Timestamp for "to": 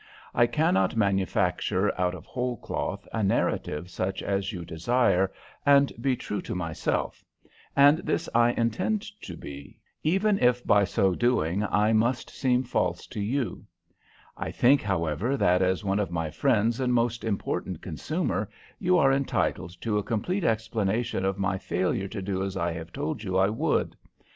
6.41-6.55, 9.21-9.37, 13.05-13.19, 19.81-19.99, 22.07-22.23